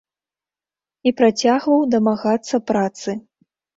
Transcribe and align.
І 1.09 1.13
працягваў 1.21 1.85
дамагацца 1.97 2.55
працы. 2.71 3.09